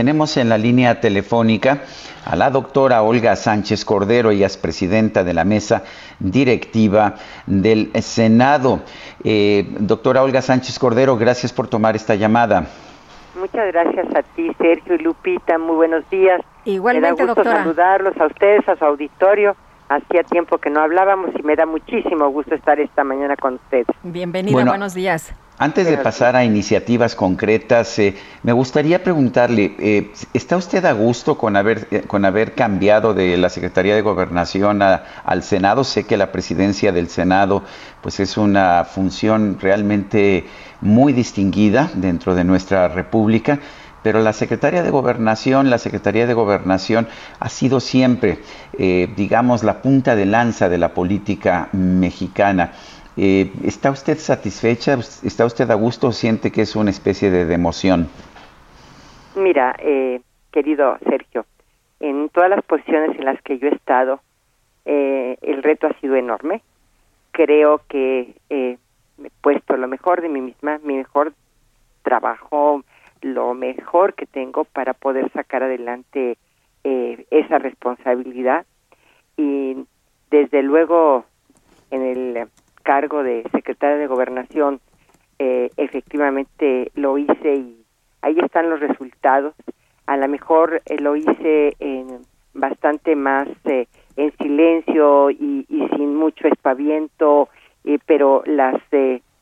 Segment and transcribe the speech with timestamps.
[0.00, 1.82] Tenemos en la línea telefónica
[2.24, 5.84] a la doctora Olga Sánchez Cordero, ella es presidenta de la mesa
[6.18, 8.80] directiva del Senado.
[9.22, 12.64] Eh, doctora Olga Sánchez Cordero, gracias por tomar esta llamada.
[13.38, 15.58] Muchas gracias a ti, Sergio y Lupita.
[15.58, 16.40] Muy buenos días.
[16.64, 17.58] Igualmente, me da gusto doctora.
[17.58, 19.54] saludarlos a ustedes, a su auditorio.
[19.90, 23.84] Hacía tiempo que no hablábamos y me da muchísimo gusto estar esta mañana con ustedes.
[24.02, 25.34] Bienvenida, Bueno, buenos días.
[25.62, 31.36] Antes de pasar a iniciativas concretas, eh, me gustaría preguntarle, eh, ¿está usted a gusto
[31.36, 35.84] con haber, eh, con haber cambiado de la Secretaría de Gobernación a- al Senado?
[35.84, 37.62] Sé que la presidencia del Senado
[38.00, 40.46] pues es una función realmente
[40.80, 43.58] muy distinguida dentro de nuestra República,
[44.02, 47.06] pero la Secretaría de Gobernación, la Secretaría de Gobernación
[47.38, 48.38] ha sido siempre,
[48.78, 52.72] eh, digamos, la punta de lanza de la política mexicana.
[53.16, 54.94] Eh, ¿Está usted satisfecha?
[54.94, 58.08] ¿Está usted a gusto o siente que es una especie de democión?
[59.36, 60.20] Mira, eh,
[60.52, 61.46] querido Sergio,
[62.00, 64.20] en todas las posiciones en las que yo he estado,
[64.84, 66.62] eh, el reto ha sido enorme.
[67.32, 68.78] Creo que eh,
[69.18, 71.32] me he puesto lo mejor de mí misma, mi mejor
[72.02, 72.82] trabajo,
[73.20, 76.38] lo mejor que tengo para poder sacar adelante
[76.84, 78.64] eh, esa responsabilidad.
[79.36, 79.84] Y
[80.30, 81.24] desde luego,
[81.90, 82.48] en el
[82.90, 84.80] cargo de secretaria de Gobernación,
[85.38, 87.84] eh, efectivamente lo hice y
[88.20, 89.54] ahí están los resultados.
[90.06, 92.22] A lo mejor eh, lo hice en
[92.52, 97.48] bastante más eh, en silencio y, y sin mucho espaviento,
[97.84, 98.82] eh, pero las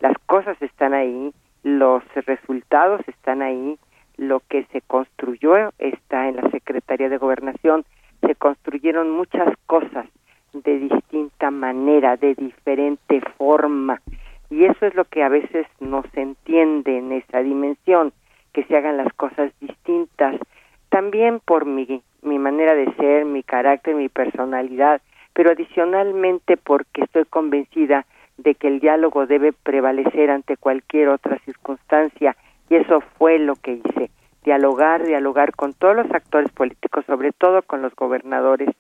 [0.01, 1.33] las cosas están ahí,
[1.63, 3.79] los resultados están ahí,
[4.19, 7.87] lo que se construyó está en la Secretaría de Gobernación,
[8.21, 10.07] se construyeron muchas cosas
[10.69, 14.01] de distinta manera, de diferente forma,
[14.51, 18.13] y eso es lo que a veces no se entiende en esa dimensión,
[18.53, 20.37] que se hagan las cosas distintas,
[20.89, 25.03] también por mi, mi manera de ser, mi carácter, mi personalidad,
[25.35, 28.07] pero adicionalmente porque estoy convencida
[28.39, 32.37] de que el diálogo debe prevalecer ante cualquier otra circunstancia
[32.71, 34.11] y eso fue lo que hice,
[34.45, 38.71] dialogar, dialogar con todos los actores políticos, sobre todo con los gobernadores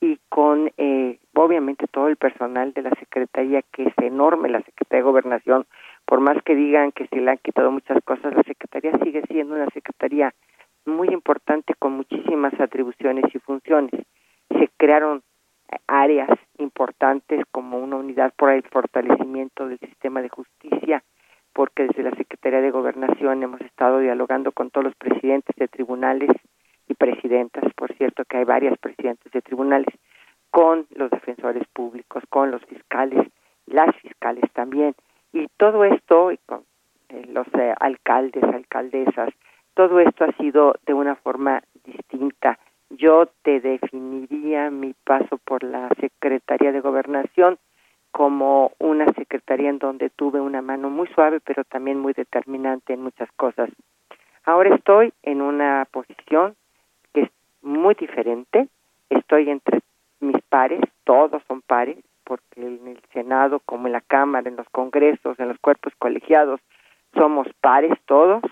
[0.00, 5.04] y con eh, obviamente todo el personal de la Secretaría, que es enorme la Secretaría
[5.04, 5.66] de Gobernación,
[6.04, 9.54] por más que digan que se le han quitado muchas cosas, la Secretaría sigue siendo
[9.54, 10.34] una Secretaría
[10.84, 13.92] muy importante con muchísimas atribuciones y funciones.
[14.48, 15.22] Se crearon
[15.86, 21.04] áreas importantes como una unidad por el fortalecimiento del sistema de justicia,
[21.52, 26.30] porque desde la Secretaría de Gobernación hemos estado dialogando con todos los presidentes de tribunales
[26.88, 29.88] y presidentas, por cierto que hay varias presidentes de tribunales,
[30.50, 33.28] con los defensores públicos, con los fiscales,
[33.66, 34.94] las fiscales también,
[35.32, 36.62] y todo esto, y con
[37.10, 39.30] eh, los eh, alcaldes, alcaldesas,
[39.74, 42.58] todo esto ha sido de una forma distinta.
[42.90, 47.58] Yo te definiría mi paso por la Secretaría de Gobernación
[48.10, 53.02] como una secretaría en donde tuve una mano muy suave, pero también muy determinante en
[53.02, 53.70] muchas cosas.
[54.44, 56.56] Ahora estoy en una posición
[57.12, 57.30] que es
[57.62, 58.68] muy diferente.
[59.10, 59.80] Estoy entre
[60.20, 64.68] mis pares, todos son pares, porque en el Senado, como en la Cámara, en los
[64.70, 66.60] congresos, en los cuerpos colegiados,
[67.14, 68.42] somos pares todos,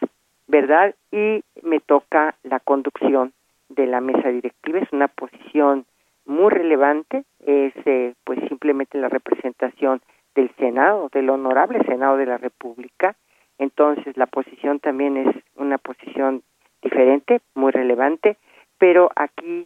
[0.47, 0.94] ¿verdad?
[1.10, 3.32] Y me toca la conducción
[3.69, 4.78] de la mesa directiva.
[4.78, 5.84] Es una posición
[6.25, 10.00] muy relevante, es eh, pues simplemente la representación
[10.34, 13.16] del Senado, del honorable Senado de la República.
[13.59, 16.43] Entonces la posición también es una posición
[16.82, 18.37] diferente, muy relevante,
[18.79, 19.65] pero aquí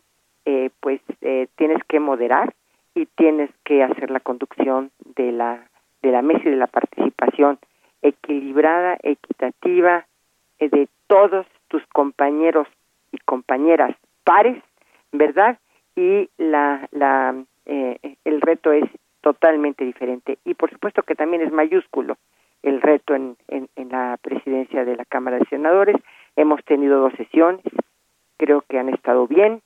[0.60, 2.54] eh, pues eh, tienes que moderar
[2.94, 5.66] y tienes que hacer la conducción de la
[6.02, 7.58] de la mesa y de la participación
[8.02, 10.06] equilibrada, equitativa
[10.58, 12.66] eh, de todos tus compañeros
[13.12, 14.62] y compañeras pares,
[15.12, 15.58] ¿verdad?
[15.96, 17.34] Y la, la
[17.66, 18.84] eh, el reto es
[19.20, 22.16] totalmente diferente y por supuesto que también es mayúsculo
[22.62, 25.96] el reto en, en, en la presidencia de la Cámara de Senadores.
[26.36, 27.64] Hemos tenido dos sesiones,
[28.36, 29.62] creo que han estado bien,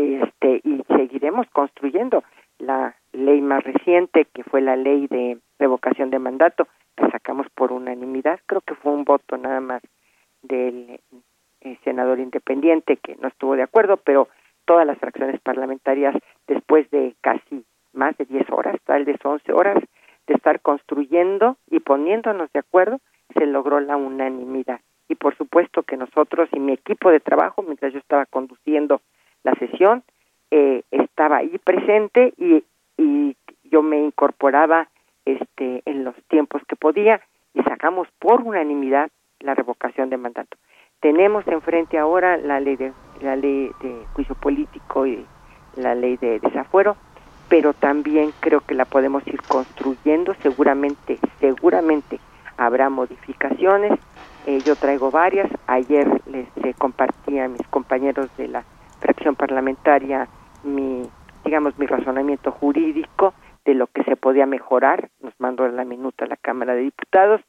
[0.00, 2.24] este y seguiremos construyendo
[2.58, 7.72] la ley más reciente que fue la ley de revocación de mandato la sacamos por
[7.72, 9.82] unanimidad creo que fue un voto nada más
[10.42, 11.00] del
[11.60, 14.28] eh, senador independiente que no estuvo de acuerdo, pero
[14.64, 16.14] todas las fracciones parlamentarias,
[16.46, 19.76] después de casi más de 10 horas, tal vez 11 horas,
[20.28, 23.00] de estar construyendo y poniéndonos de acuerdo,
[23.36, 24.80] se logró la unanimidad.
[25.08, 29.00] Y por supuesto que nosotros y mi equipo de trabajo, mientras yo estaba conduciendo
[29.48, 30.02] la sesión,
[30.50, 32.64] eh, estaba ahí presente y,
[32.96, 34.88] y yo me incorporaba
[35.24, 37.20] este, en los tiempos que podía
[37.54, 39.10] y sacamos por unanimidad
[39.40, 40.56] la revocación de mandato.
[41.00, 45.24] Tenemos enfrente ahora la ley de la ley de juicio político y
[45.76, 46.96] la ley de desafuero,
[47.48, 50.34] pero también creo que la podemos ir construyendo.
[50.42, 52.18] Seguramente, seguramente
[52.56, 53.92] habrá modificaciones.
[54.46, 55.48] Eh, yo traigo varias.
[55.66, 58.64] Ayer les eh, compartí a mis compañeros de la
[59.00, 60.28] fracción parlamentaria
[60.62, 61.02] mi,
[61.44, 63.34] digamos, mi razonamiento jurídico
[63.64, 65.10] de lo que se podía mejorar.
[65.20, 67.40] Nos mandó la minuta a la Cámara de Diputados.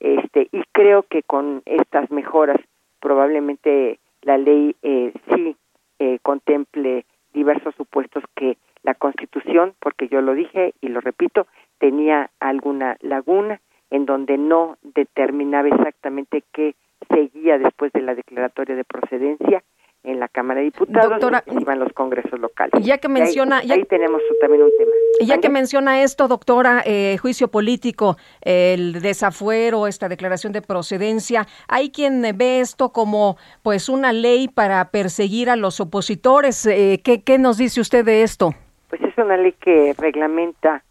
[0.00, 2.60] Este, y creo que con estas mejoras
[3.00, 5.56] probablemente la ley eh, sí
[5.98, 11.46] eh, contemple diversos supuestos que la Constitución, porque yo lo dije y lo repito,
[11.78, 13.60] tenía alguna laguna
[13.90, 16.74] en donde no determinaba exactamente qué
[17.10, 19.62] seguía después de la declaratoria de procedencia
[20.06, 22.72] en la Cámara de Diputados y iban los congresos locales.
[22.84, 24.90] Ya que menciona, ahí, tenemos también un tema.
[25.20, 31.90] Ya que menciona esto, doctora, eh, juicio político, el desafuero, esta declaración de procedencia, hay
[31.90, 36.64] quien ve esto como pues una ley para perseguir a los opositores.
[36.66, 38.54] Eh, ¿qué, ¿Qué nos dice usted de esto?
[38.88, 40.84] Pues es una ley que reglamenta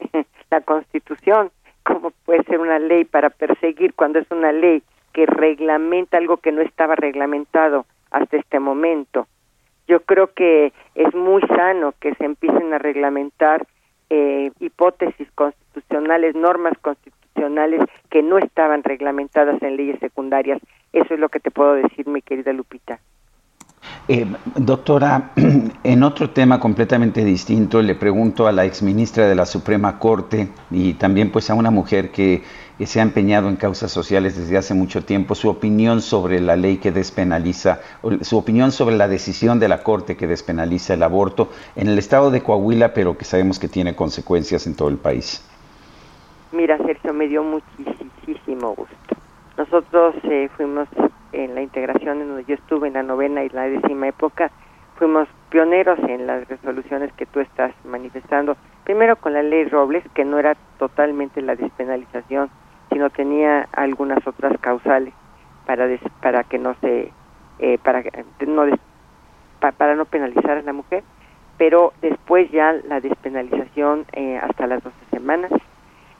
[0.50, 1.50] la Constitución.
[1.84, 4.82] ¿Cómo puede ser una ley para perseguir cuando es una ley
[5.12, 7.86] que reglamenta algo que no estaba reglamentado?
[8.16, 9.26] Hasta este momento.
[9.88, 13.66] Yo creo que es muy sano que se empiecen a reglamentar
[14.10, 20.60] eh, hipótesis constitucionales, normas constitucionales que no estaban reglamentadas en leyes secundarias.
[20.92, 22.98] Eso es lo que te puedo decir, mi querida Lupita.
[24.08, 24.26] Eh,
[24.56, 25.32] doctora,
[25.84, 30.94] en otro tema completamente distinto, le pregunto a la exministra de la Suprema Corte y
[30.94, 32.42] también pues a una mujer que
[32.78, 36.56] que se ha empeñado en causas sociales desde hace mucho tiempo, su opinión sobre la
[36.56, 37.80] ley que despenaliza,
[38.20, 42.30] su opinión sobre la decisión de la Corte que despenaliza el aborto en el estado
[42.30, 45.42] de Coahuila, pero que sabemos que tiene consecuencias en todo el país.
[46.52, 48.96] Mira, Sergio, me dio muchísimo gusto.
[49.56, 50.88] Nosotros eh, fuimos
[51.32, 54.50] en la integración en donde yo estuve en la novena y la décima época,
[54.96, 58.56] fuimos pioneros en las resoluciones que tú estás manifestando.
[58.84, 62.50] Primero con la ley Robles, que no era totalmente la despenalización
[62.96, 65.12] sino tenía algunas otras causales
[65.66, 65.86] para
[66.22, 67.12] para que no se
[67.58, 68.02] eh, para
[68.46, 68.64] no
[69.76, 71.04] para no penalizar a la mujer
[71.58, 75.52] pero después ya la despenalización eh, hasta las 12 semanas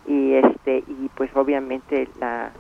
[0.07, 2.51] y este y pues obviamente la,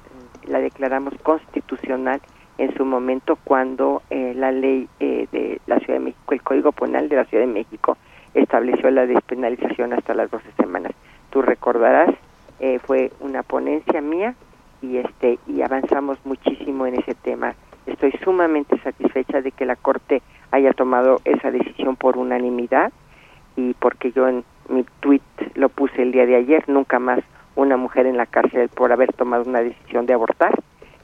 [0.46, 2.22] la declaramos constitucional
[2.56, 7.10] en su momento cuando eh, la ley de la Ciudad de México el Código Penal
[7.10, 7.98] de la Ciudad de México
[8.32, 10.92] estableció la despenalización hasta las 12 semanas.
[11.28, 12.14] Tú recordarás
[12.60, 14.34] eh, fue una ponencia mía
[14.82, 17.54] y este y avanzamos muchísimo en ese tema.
[17.86, 22.92] Estoy sumamente satisfecha de que la Corte haya tomado esa decisión por unanimidad
[23.56, 25.20] y porque yo en mi tweet
[25.54, 27.20] lo puse el día de ayer, nunca más
[27.54, 30.52] una mujer en la cárcel por haber tomado una decisión de abortar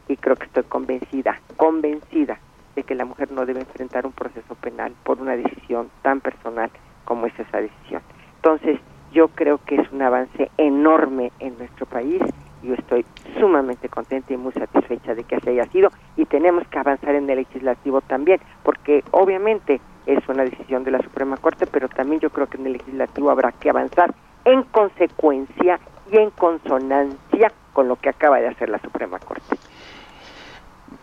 [0.09, 2.39] y creo que estoy convencida, convencida
[2.77, 6.71] de que la mujer no debe enfrentar un proceso penal por una decisión tan personal
[7.05, 8.03] como es esa decisión.
[8.37, 8.81] Entonces,
[9.13, 12.23] yo creo que es un avance enorme en nuestro país.
[12.63, 13.05] Yo estoy
[13.39, 17.29] sumamente contenta y muy satisfecha de que así haya sido y tenemos que avanzar en
[17.29, 22.31] el legislativo también, porque obviamente es una decisión de la Suprema Corte, pero también yo
[22.31, 24.15] creo que en el legislativo habrá que avanzar
[24.45, 25.79] en consecuencia
[26.11, 29.57] y en consonancia con lo que acaba de hacer la Suprema Corte.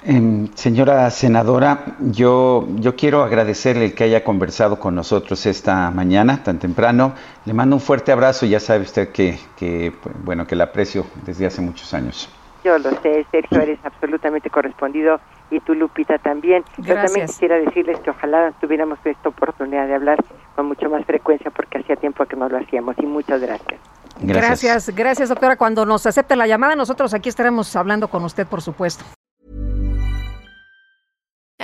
[0.02, 6.58] Em, señora senadora, yo, yo quiero agradecerle que haya conversado con nosotros esta mañana tan
[6.58, 7.14] temprano.
[7.46, 9.92] Le mando un fuerte abrazo y ya sabe usted que, que,
[10.24, 12.30] bueno, que la aprecio desde hace muchos años.
[12.64, 15.20] Yo lo sé, Sergio, eres absolutamente correspondido
[15.52, 16.64] y tú, Lupita, también.
[16.78, 20.24] Yo también quisiera decirles que ojalá tuviéramos esta oportunidad de hablar
[20.56, 23.80] con mucho más frecuencia porque hacía tiempo que no lo hacíamos y muchas gracias.
[24.22, 25.58] Gracias, gracias, gracias doctora.
[25.58, 29.06] Cuando nos acepte la llamada, nosotros aquí estaremos hablando con usted, por supuesto.